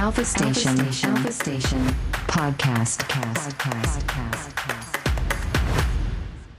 [0.00, 0.78] Alpha Station.
[0.78, 1.76] Alpha Station.
[2.28, 3.02] Podcast.
[3.08, 3.98] Podcast.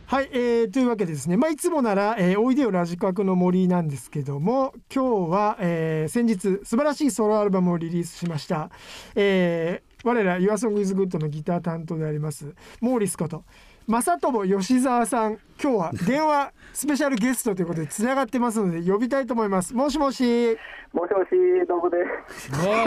[0.07, 8.71] はい、えー、というわけでですね、まあ、いつもなら、えー、おいでよラジカクの森なんですけども今日は、えー、先日素晴らしいソロアルバムをリリースしました、
[9.15, 13.45] えー、我ら YourSongIsGood のギター担当でありますモーリスこと
[13.89, 20.55] 正友吉沢さん今日は電話スペシャルゲストということでつながってますので呼びたいと思いますもしもし
[20.93, 21.97] もしもし、どうもで
[22.27, 22.51] す。
[22.51, 22.85] もうもう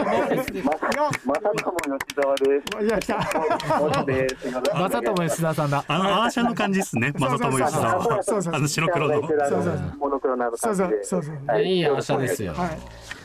[0.65, 0.89] まさ、
[1.25, 2.43] まさとも吉沢で
[2.81, 2.85] す。
[2.85, 3.15] いや来た
[3.79, 4.41] もしです。
[4.41, 5.85] すいませんまさとも吉田さんだ。
[5.87, 7.13] あのアーシャの感じですね。
[7.17, 8.03] まさとも吉沢は。
[8.03, 9.27] そうそうそうあの白黒の。
[9.27, 11.03] そうそうそうモノクロなのそう感じで。
[11.05, 12.53] そうそうそうはいいいアーシャですよ。
[12.53, 12.79] はい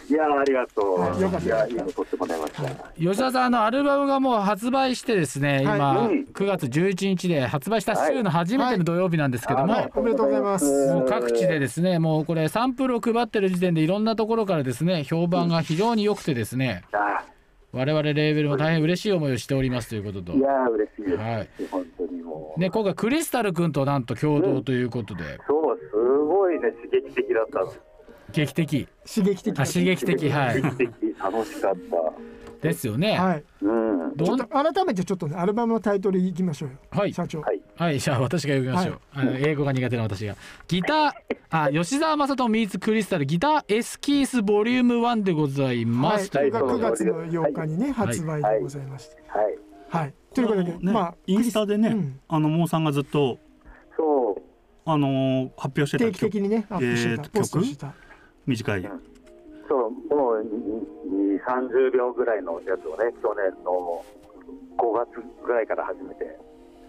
[0.09, 1.01] いやー、ありがとう。
[1.01, 1.21] はい。
[1.21, 1.47] よかった。
[1.67, 2.63] いや、撮ってもらいました。
[2.99, 9.93] 吉田さんのアルバムがもう発売してですね、今はい9月11日で発売した週の初めての土曜日なんですけども、はい。
[9.95, 10.93] おめでとうございます。
[10.93, 17.23] もう各地でですね、もうこれサンプルを配ってる時点でいろんなところからですね、評判が非常に良くてですね、あ
[17.73, 20.33] 我々レーベルも大変嬉しい思いをしておりますということと。
[20.33, 21.17] い、やー、嬉しいです。
[21.17, 21.49] はい。
[21.71, 22.61] 本当にもう。
[22.61, 27.88] ね、今回クリスタル君となんと共同ということで、そう、すごいね、刺激的だった。
[28.33, 32.13] 劇的、刺激的あ刺激的、はい、刺激的、楽しかった。
[32.61, 33.17] ですよね。
[33.17, 34.17] はいうん。
[34.17, 34.27] どん？
[34.27, 37.61] ちょっと改めてちょっとねアルバムのタイトルいきましょうよはい社長はい。
[37.77, 39.01] はい、じゃあ私が読みましょう。
[39.13, 40.35] あの英語が苦手な私が。
[40.67, 41.11] ギター、
[41.51, 46.31] あ、吉沢正人 meets クリスタルギターエスキースボリューム1でございはい、ます。
[46.31, 49.17] という9ことで月の8日にね、発売でございまして。
[49.29, 49.59] はい。
[49.89, 50.15] はい。
[50.35, 53.39] ということで、ね、まあ、インスタでね、うんあのモーさんがずっと
[53.97, 54.43] そう。
[54.85, 58.08] あのー発表してた定期的にね、アップしてた、えーと
[58.49, 58.83] 短い。
[59.69, 64.05] そう、もう2、30秒ぐらいのやつをね、去年の
[64.79, 66.39] 5月ぐらいから始めて。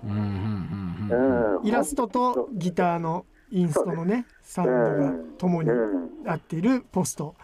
[0.05, 1.57] うんうんうんうん。
[1.57, 7.35] うんイラストとギターのインストのね、サウンドが共にうん、合っているポスト。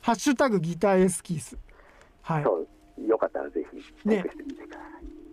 [0.00, 1.56] ハッシュタグギターエスキース。
[2.22, 2.42] はい。
[2.42, 2.66] そ
[2.98, 4.22] う、よかったらぜひ、チ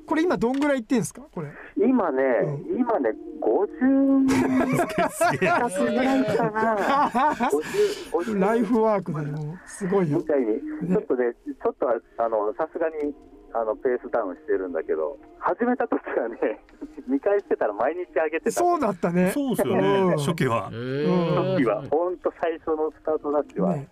[0.09, 1.21] これ今どんぐらいいってんすか？
[1.31, 1.49] これ。
[1.77, 7.09] 今ね、う今ね、50すげえ近くぐらいかな。
[7.49, 10.23] 50 50ライフワークでもう、すごいよみ。
[10.25, 13.13] たいに、ちょっとね、ちょっとはあのさすがに
[13.53, 16.59] あのペースダウンしてるんだけど、始めた時はね、
[17.07, 18.51] 見返してたら毎日上げてた。
[18.51, 19.31] そうだったね。
[19.31, 20.15] そうですようんね。
[20.17, 20.75] 初期はえ。
[20.75, 23.75] うん時は、ー、本当最初のスタートダッシュは。
[23.75, 23.87] ね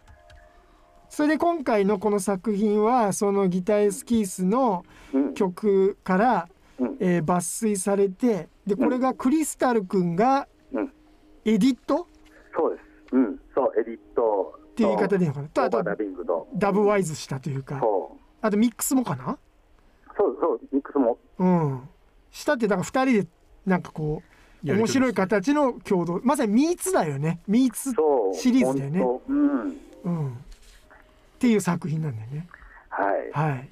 [1.17, 5.33] それで今回のこの作品は、そのギターエスキースのうん。
[5.33, 6.97] 曲から、うん。
[7.00, 10.94] えー抜粋されてでこれがクリスタル君がうん。
[11.44, 12.05] エディット？
[12.55, 13.16] そうです。
[13.16, 14.59] うん、そう、エディット。
[14.63, 15.47] っていう言い方でいいのかな？
[15.47, 16.47] とあとダビングの。
[16.53, 17.81] ダブワイズしたというか。
[18.44, 19.39] あとミックスもかな？
[20.16, 21.17] そう、そう、ミックスも。
[21.39, 21.89] うん。
[22.29, 23.28] したってだから2人で
[23.66, 24.22] なんかこ
[24.63, 27.39] う面白い形の共同まさにミーツだよね。
[27.47, 27.91] ミーツ。
[28.39, 29.01] シリーズだよね。
[29.28, 29.78] うん。
[31.38, 32.48] うんっていう作品なんだよね
[32.90, 33.12] は
[33.46, 33.50] い。
[33.50, 33.70] はい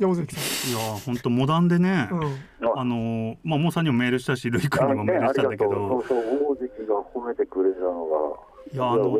[0.00, 2.08] で尾関さいやー本当モダンでね。
[2.10, 2.38] ん、うん、
[2.74, 8.50] あのーまあモーさんにもメールしたし、ルイ君にもメールしたんだけどう、そうそう、大関が褒めてくれたのが。
[8.72, 9.18] いやあの。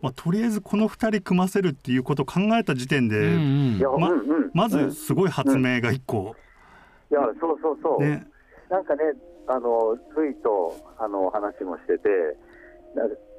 [0.00, 4.50] まあとりあえずこの二人組ませるっていうことを考えた時点うんで、うんうんうん。
[4.54, 6.34] まうんずすごい発明が一個
[7.10, 8.02] いや、そうそうそう。
[8.02, 8.26] ね。
[8.70, 9.02] なんかね、
[9.46, 12.08] あの、ルイと、あの、話もしてて、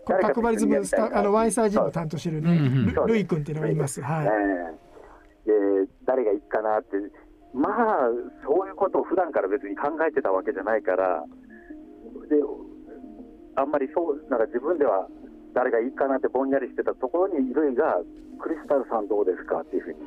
[0.05, 4.01] これ角張リズムスタあのワイサージムを担当してるね、うんうんルルイ君っていうのがいます。
[4.01, 4.29] はい、え
[4.71, 4.85] え
[5.45, 5.53] で、
[6.05, 6.97] 誰がいいかなって、
[7.53, 8.09] まあ、
[8.45, 11.23] そういうことを普段から別に考えてたわけじゃないから、
[12.29, 12.35] で、
[13.55, 15.07] あんまりそう、なんか自分では
[15.53, 18.01] 誰がいいかなってぼんやりしてたところに、ルイが、
[18.41, 19.99] クリスタルさんどうですかっていうふうに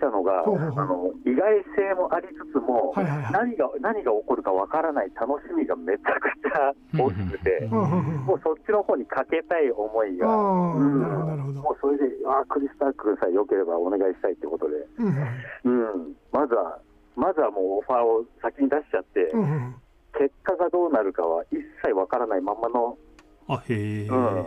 [0.00, 3.32] 来たのが、あの意外性もありつつも、はいはいはい。
[3.52, 11.02] 何が何が起こるかわからない楽しみがめちゃくちゃ大きくて、もうそっちの方にかけたい思いが、ああ、うん。
[11.02, 11.60] なるほどなるほど。
[11.60, 15.70] もうそれで、ああ、クリスタル君さえ良ければお願いしたいってことで、うんう
[16.08, 16.78] ん、まずは、
[17.14, 19.30] まずはもうオファーを先に出しちゃって、
[20.16, 22.96] 結果がどうなるかは一切わからないまんまの、
[23.48, 24.06] あへえ。
[24.06, 24.46] うん、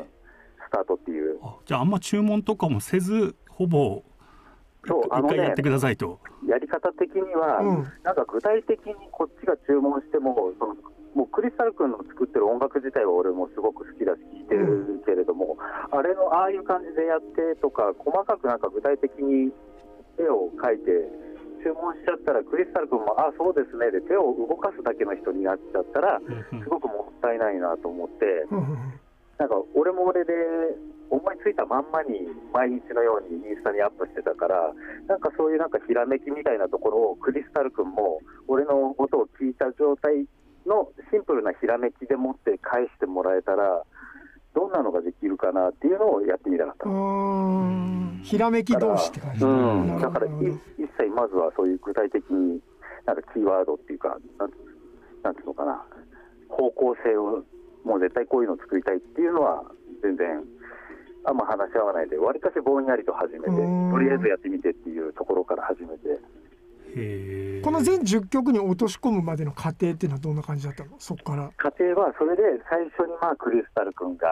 [0.66, 1.38] スタートっていう。
[1.44, 4.02] あじゃああんま注文とかもせずほぼ
[4.85, 6.20] そうあのねやってくださいと。
[6.46, 7.88] やり方的には、うん。
[8.03, 10.76] なんか具体的にこっちが注文しても、その
[11.16, 15.58] もうクリスタル君の作ってる音楽自体は俺もすごく好きだし聴いてるけれども、
[15.91, 19.53] あれのああいう感じでやってとか、細かくなんか具体的に
[20.18, 20.91] 絵を描いて、
[21.64, 26.59] 注文しちゃったら、クリスタル君も、あそうですねで手を動かすだけの人になっちゃったら、うん。
[26.62, 28.94] すごくもったいないなと思って、うんうん。
[29.38, 30.34] なんか俺も俺で
[31.14, 34.74] 思いついたまんまに毎日のようにインスタにアップしてたから、
[35.08, 40.26] なんかそういうなんかひらめきみたいなところをクリスタル君も俺の音を聞いた状態
[40.66, 43.84] のシンプルなひらめきでもって返してもらえたら、
[44.56, 46.90] どんなのができるかなっていうのをやってみたかった。
[46.90, 47.62] うの。
[47.70, 48.22] ん。
[48.24, 52.60] ひらめき同士って感じ、うん、だから一切まずはそういう具体的に
[53.06, 54.50] なんかキーワードっていうかなん
[55.22, 55.86] なんていうのかな。
[56.50, 57.44] 方向性を
[57.84, 59.64] もう絶対こういうのを作りたいっていうのは
[60.02, 60.44] 全然
[61.25, 63.91] あんま話し合わないでわりかしぼんやりと始めてうん。
[63.91, 66.20] とりあえずやってみてっていうところから始めて。
[67.64, 70.91] この全10曲に落とし込むまでの過程っていうのはどんな感じだったの？
[70.99, 71.49] そこから。
[71.58, 74.28] 家庭はそれで最初にまあクリスタル君が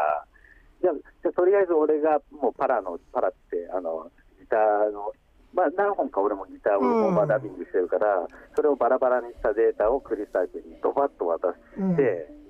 [0.81, 5.11] じゃあじゃあとりあえず俺がもうパラのパラってあのギターの
[5.55, 12.40] まあ何本か俺もギターをもうまあダビングしてるから、それをバラバラにしたデータをクリスタル君にドバッと渡して、うん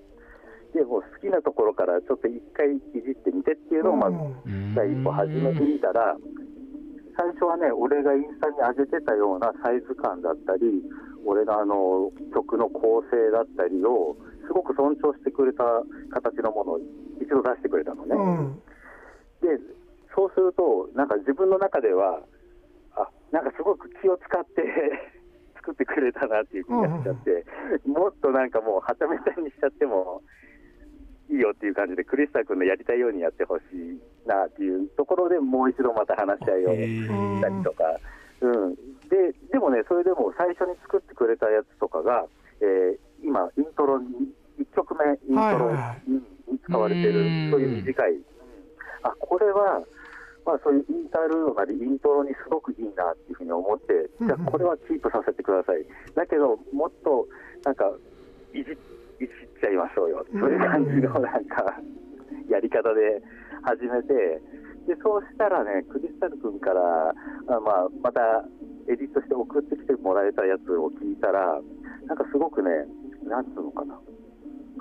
[0.74, 4.76] でもう好きなところからちょっと一回いじってみてっていうのをまずうん。
[4.76, 6.16] 第一歩始めてみたら、
[7.18, 10.82] 最初はね、俺がインスタに上げてたようなサイズ感だったり、
[11.26, 14.16] 俺のあの曲の構成だったりを、
[14.48, 15.64] すごく尊重してくれた
[16.10, 16.80] 形のものを
[17.20, 18.16] 一度出してくれたのね。
[18.16, 18.56] うん。
[19.44, 19.60] で、
[20.16, 22.24] そうすると、なんか自分の中では、
[22.96, 24.64] あなんかすごく気を使って
[25.56, 27.46] 作ってくれたなっていう気がしちゃって、
[27.86, 30.22] もっとなんかもうはためたにしちゃっても
[31.32, 37.84] いいよっていう感じで、クリスタ君のやりたいようにやってほしいなっていうところでもう一度また話し合いをしたりとか、
[38.42, 38.76] うん、
[39.08, 42.26] ででもね、それでも最初に作ってくれたやつとかが、
[42.60, 44.08] えー今、イントロに、
[44.60, 45.72] 1曲目、イントロ
[46.08, 47.80] にに使われてるうん、そうい。
[47.80, 48.20] う短い、
[49.04, 49.82] あこれは、
[50.46, 55.86] まあ、そういうインタールードなり、イントロにすごくいいなっていうふうに思って、うんじゃあ、これはキープさせてください。
[56.16, 57.28] だけど、もっと
[57.64, 57.92] なんか
[58.54, 58.78] いじ、
[59.22, 61.78] いじっちゃいましょうよ、そういう感じのなんか、
[62.50, 63.22] やり方で
[63.62, 64.42] 始めて、
[64.90, 68.44] でそうしたらね、クリスタル君から、あまあ、また
[68.90, 71.62] エディットして送ってきてもらえたやつを聞いたら、
[72.08, 72.70] なんかすごくね、
[73.30, 74.00] なんつうのかな、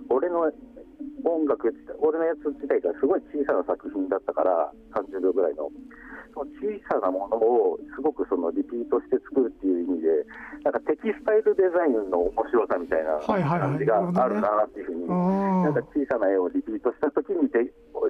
[0.09, 0.51] 俺の
[1.25, 1.69] 音楽
[2.01, 5.69] 俺のやつ自体がすごい小さな作品だったから、30秒ぐらいの。
[6.35, 10.09] その小さなものをすごくそのリピートして作るっていう意味で、
[10.65, 15.15] なんかテキスタイルデザインの面白さみたいな感じがあるなっていうふうに、あ
[15.67, 17.65] なんかー小さな絵をリピートしたときにで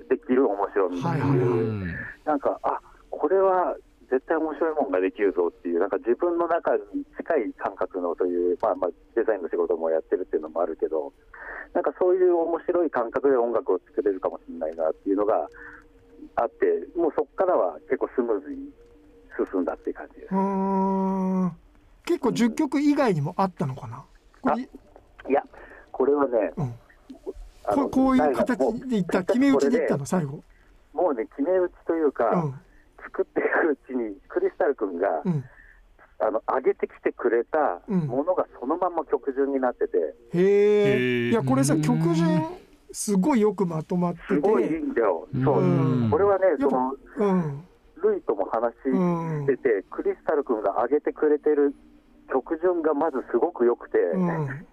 [0.09, 1.95] できる面白みっていう、
[2.25, 2.81] なんか、あ
[3.11, 3.77] これは
[4.11, 11.13] 絶対面白いもんができるぞっていう、なんか自分の中に近い感覚のという、まあまあ、デザインの仕事もやってるっていうのもあるけど、
[11.73, 15.49] なんかそういう面白い感覚で音楽を作れるかもしれないなっていうのが
[16.37, 16.67] あって、
[16.99, 18.71] もうそこからは結構スムーズに
[19.53, 20.35] 進んだっていう感じです。
[20.35, 21.53] うーん。
[22.05, 24.05] 結構10曲以外にもあったのかな？
[24.43, 24.63] これ？
[24.63, 25.43] いや、
[25.93, 26.75] これはね、うん。
[27.63, 29.23] ここういう形もでいった？
[29.23, 30.07] 決め打ちでいったの？
[30.07, 30.43] 最後。
[30.93, 32.55] もうね、決め打ちというか、うん。
[33.03, 35.45] 作っていくうちに、クリスタル君が、うん。
[36.23, 38.01] あの上げてきてくれたうん。
[38.01, 39.97] ものがそのまま曲順になってて、
[40.35, 41.31] へへえー。
[41.31, 41.83] いやこれさうん。
[41.83, 42.29] 曲順
[42.93, 44.35] すごいよくまとまってて。
[44.35, 45.59] すごいいいんだよ、そう。
[45.61, 46.11] うん。
[46.11, 47.65] これはね、そのうん。
[48.03, 51.75] ルイとも話うんしてて、クリスタル君が上げてくれてる
[52.33, 54.67] 曲順がまずすごく良くて、うん。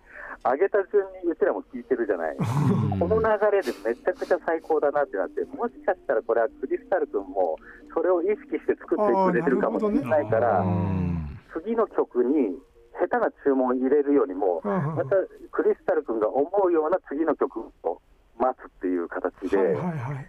[0.43, 2.37] 上げた順にうちらも聴いてるじゃない、
[2.99, 7.57] この流れでめちゃくちゃ最高だなってなって、もしかしたらこれはクリスタル君も
[7.93, 11.07] それを意識して作ってくれてるかもしれないから、ね
[11.53, 12.59] 次の曲に
[12.99, 14.95] 下手な注文を入れるよりも、うんうん。
[14.95, 15.15] また
[15.51, 18.01] クリスタル君が思うような次の曲を
[18.39, 20.27] 待つっていう形で、はいはいはい。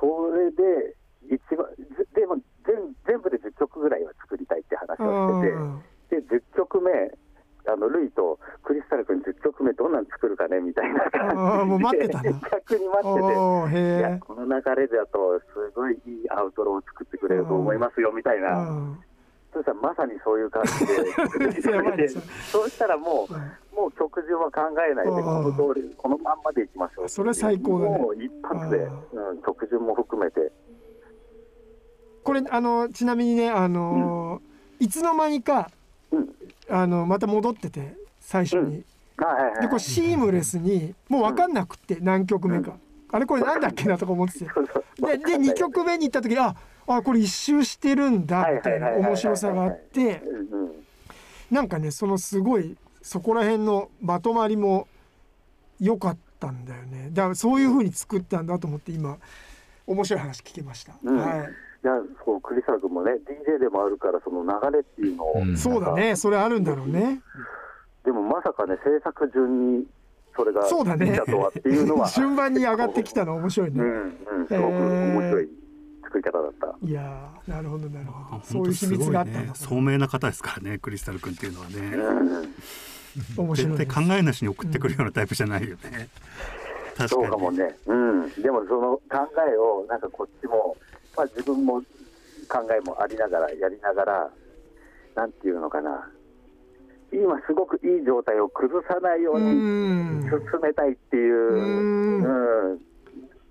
[0.00, 0.96] それで
[1.28, 1.66] 一番、
[1.96, 2.36] ぜでも
[2.66, 2.74] 全
[3.06, 6.90] 全部で10曲ぐらいは作りたいって話をしてて、で10曲目、
[7.66, 13.80] あのルイとクリスタル君10曲目どんなん作るかねみたいな感じで逆に待ってて。
[13.80, 18.98] いやえこの流れだとすごいいいアウトロを作ってくれると思いますよみたいな、うん
[19.54, 22.08] そしたらまさにそういう感じで
[22.50, 27.08] そうしたらもう、もう曲順は考えないで、うんこの通り、このまんまでいきましょう。
[27.08, 27.98] それ最高だね。
[27.98, 28.78] もう一発で、
[29.12, 30.50] うん、曲順も含めて。
[32.24, 34.40] これあのちなみにねあの
[34.80, 35.70] いつの間にか
[36.10, 36.34] うん。
[36.68, 38.82] あのまた戻ってて最初に。
[39.18, 39.60] はいはいはい。
[39.60, 42.72] でこれシームレスにもう分かんなくって何曲目か
[43.14, 44.46] あれこれなんだっけなとか思ってて。
[44.98, 46.56] でで2曲目に行った時あ
[46.88, 50.20] あこれ一周してるんだみたいな面白さがあって。
[51.50, 54.88] なんかねそのすごいそこら辺のまとまりも
[55.78, 57.10] 良かったんだよね。
[57.12, 59.18] だからそういう風に作ったんだと思って今
[59.86, 61.16] 面白い話聞けました、うん。
[61.16, 61.38] はい。
[61.38, 61.92] いや、
[62.24, 65.56] そう、クリスタル君もね、DJ でもあるから、その流れっていうのを、うん。
[65.56, 66.16] そうだね。
[66.16, 67.20] それあるんだろうね。
[68.04, 69.86] でもまさかね、制作順に
[70.36, 71.20] それがそうだね。
[71.26, 73.90] とはっていうのは、 順番に上がってきたの面白いね、うん、
[74.40, 75.48] うん、すごく面白い
[76.02, 76.76] 作り方だった。
[76.82, 81.74] いやーなるほどなるほあどそういう秘密があったんだ本当すごいね、聡明な方ですからねクリスタル君っていうのはね。
[81.78, 82.54] うん。
[83.36, 86.08] 面白い絶対考えなしに送ってくるようなタイプじゃないよね、
[86.96, 87.08] 確かに。
[87.08, 89.02] そうかもね、うん、でもその考
[89.48, 90.76] えを、なんかこっちも、
[91.16, 91.80] まあ、自分も
[92.48, 94.30] 考えもありながら、やりながら、
[95.14, 96.10] なんていうのかな、
[97.14, 100.22] 今、すごくいい状態を崩さないよううにん。
[100.22, 102.72] 進めたいっていう、うん。
[102.72, 102.80] うん。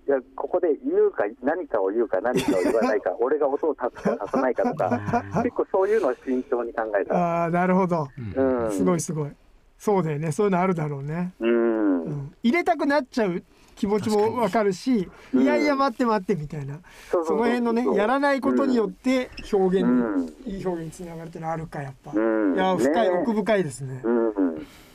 [0.05, 7.15] いやここで言うか、何かを言うか、何かを言わないか、 俺が音を立つか立たないかとか、 結構そういうのを慎重に考えた。
[7.15, 8.10] ああなるほど。
[8.38, 9.32] うん、すごいすごい。
[9.77, 10.32] そうだよね。
[10.32, 13.43] そういうのあるだろうね、うん、うん、入れたくなっちゃう
[13.75, 15.44] 気持ちもわかるしうん。
[15.44, 16.80] いやいや待って待ってみたいな。
[17.12, 20.25] そうその辺のねやらないことによって表現うん。
[20.25, 22.12] にいい表現につながるってのはあるかやっぱ。
[22.13, 22.56] うん。
[22.56, 24.01] いや深いね奥深いですね。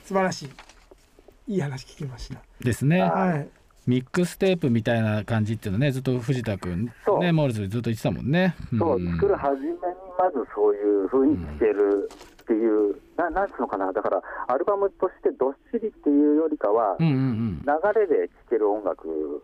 [0.04, 1.54] 素晴らしい。
[1.54, 2.40] いい話聞きました。
[2.60, 3.00] ですね。
[3.02, 3.48] はい。
[3.86, 8.54] ミックステープみたいな感じっていうのねずっと藤田君ねモールズでずっと言ってたもんね。
[8.78, 9.74] そう、ん作る初めに
[10.18, 12.10] まずそういう風に聴ける
[12.42, 19.42] っていう、ななんつうのかな、だからアルバムとしてどっしりっていうよりかは、うんうん流れで聴ける音楽、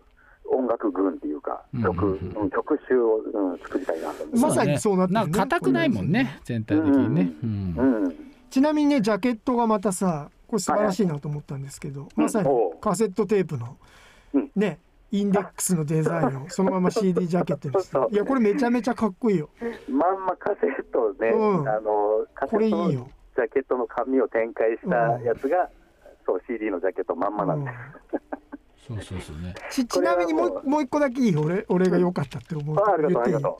[0.50, 2.42] 音楽群っていうか、うん曲、うん。
[2.42, 4.24] うん曲集を、うん、作りたいなと。
[4.36, 5.26] まさにそうなってるね。
[5.26, 7.32] なんか硬くないもんね全体的にね。
[7.42, 7.74] うん。
[7.76, 7.82] う。
[7.82, 8.16] うん、
[8.48, 12.48] ちなみにねジャケットがまたさこれ素晴らしいなと思ったんですけどまさに
[12.80, 13.76] カセットテープの
[14.32, 14.50] うん。
[14.54, 14.78] ね
[15.10, 18.14] インデックスのデザインを そのまま CD ジャケットにして。
[18.14, 19.48] いやこれめちゃめちゃかっこいいよ。
[19.88, 21.68] まんまカセットね、うん。
[21.68, 25.68] あのカセこれいットのジャケットの紙を展開したやつが、
[26.26, 27.70] そう CD のジャケットまんまなんうんで。
[28.82, 28.86] す。
[28.88, 29.54] そうそうそうね。
[29.70, 30.82] ちちなみにもうもう。
[30.82, 32.76] 一個だけいい俺俺が良かったって思う。
[32.78, 33.36] あありがとう、あ言っていい？
[33.36, 33.58] りがと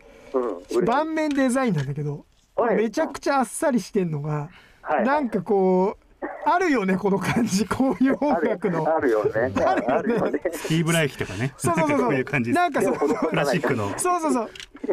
[0.74, 0.78] う。
[0.78, 2.24] うん、盤面デザインなんだけど
[2.56, 2.76] はい。
[2.76, 4.48] めちゃくちゃあっさりしてんのが
[4.82, 5.04] はい。
[5.04, 6.03] なんかこう
[6.46, 7.66] あるよねこの感じ。
[7.68, 8.86] こういう音楽の。
[8.96, 9.52] あるよね。
[9.64, 10.40] あるよね。
[10.52, 11.52] スティーブ・ライヒとかね。
[11.56, 12.14] そうそうそうそう。
[12.14, 13.08] いう感じなんかそでもう。
[13.28, 13.90] クラシックの。
[13.98, 14.50] そうそうそう。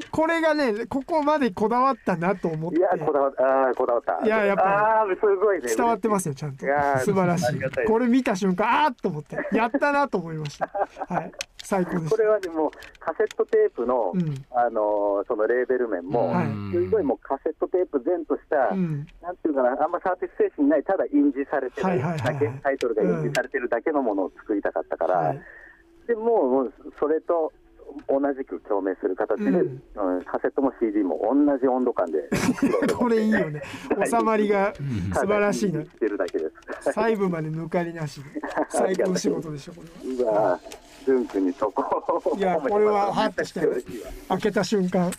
[0.10, 2.78] これがねここまでこだわったなと思って。
[2.78, 3.44] いや、こだわった。
[3.44, 4.26] ああ、こだわった。
[4.26, 5.76] いややっぱああ、すごいね。
[5.76, 6.66] 伝わってますよちゃんと。
[6.66, 7.60] いやー素晴らしい。
[7.88, 9.38] これ見た瞬間あーっと思って。
[9.52, 10.70] やったなと思いました。
[11.08, 11.32] はい
[11.64, 14.46] 最高これはでもカセットテープの、うん。
[14.52, 16.48] あのーそのレーベル面も、はい。
[16.74, 19.08] すごいもうカセットテープ前とした、たうん。
[19.22, 22.20] なんていうかな、あんまサービス精神ない、ただ印字されてるはいはいはい。
[22.20, 25.42] はいだけ、タイトルが印字されてるだけのものを作りたかったから、はい。
[26.08, 27.54] でもうそれと
[28.08, 32.30] 同じく共鳴する形で、ううんんカセットも CD も同じ温度感で
[32.98, 33.62] これいいよね。
[34.06, 34.74] 収まりが
[35.14, 35.84] 素晴らしいな。
[36.82, 38.42] 細部まで抜かりなしで。
[38.70, 39.82] 最高の仕事でしょこ
[40.18, 40.60] れは
[41.08, 45.12] うわジュン君にそこをいや これはハッとしたよ嬉しいわ開けた瞬間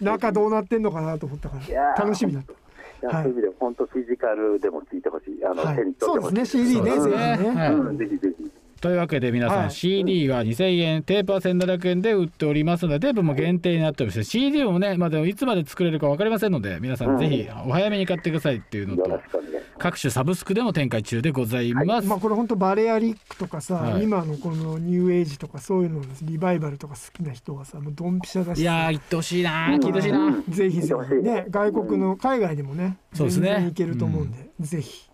[0.00, 2.52] 中どうなってんのかなと思ったから楽しみだった。
[2.52, 2.56] い
[3.02, 3.24] やはい。
[3.24, 5.44] そういう意味で本当フィジカルでも聞いてほしい。
[5.44, 5.76] あの、はい。
[5.76, 6.34] 手に取ってほしい。
[6.34, 7.60] ですね CD ねそうぜひねですね。
[7.60, 8.50] はいうん、ぜひぜひ。
[8.80, 9.70] というわけで皆さん、はい。
[9.70, 14.24] CD が2000円テープは1700円で売っておりますのでテープも限定になっております。
[14.24, 19.70] CD もね、まあ、でもいつまで作れるか分かりませんので皆さんぜひお早めに買ってくださいっていうのと、よろしくお願いします。
[19.78, 24.04] 各種サブスクでも展開中でございます、まあこれ本当バレアリックとかさ、はい。
[24.04, 30.50] 今のこのニューエイジとかそういうののリバイバルとか好きな人はさもうドンピシャだしいやー言ってほしいなー聞いてほしいなー。
[30.50, 33.68] ぜひぜひね外国の海外でもねそうですね。
[33.70, 35.10] いけると思うんで、ぜひ。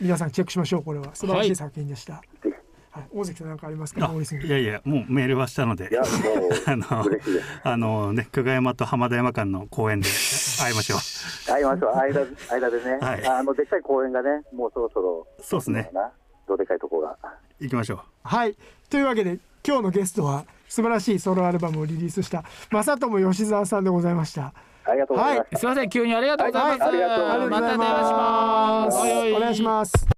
[0.00, 1.14] 皆さんチェックしましょうこれは。
[1.14, 2.65] 素晴らしい作品でした、はい
[3.12, 4.10] 大関さんなんかありますか？
[4.44, 6.06] いやいやもうメールはしたのでいや、も
[6.66, 7.46] あのう、嬉しいです。
[7.62, 10.08] あのね久我山と浜田山間の公園で
[10.60, 10.98] 会いましょう
[11.50, 11.94] 会いましょう。
[11.94, 12.98] 間、間でね。
[13.00, 15.26] はいあの、でっかい公園がね、もうそろそろ。
[15.40, 16.10] そうですねな。
[16.48, 17.16] どでかいとこが。
[17.60, 18.54] 行きましょうはい
[18.90, 24.52] というわけで今日のゲストは素晴らしいソロアルバムをリリースした正友吉沢さんでございました
[24.84, 25.58] ありがとうございました。
[25.58, 28.98] すいません急にありがとうございます、はいありがとうございますまた電話します
[29.36, 30.15] お願いします